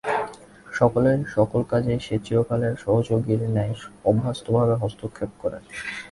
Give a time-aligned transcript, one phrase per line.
[0.71, 3.75] সকলের সকল কাজেই সে চিরকালের সহযোগীর ন্যায়
[4.05, 5.59] অভ্যস্তভাবে হস্তক্ষেপ করে।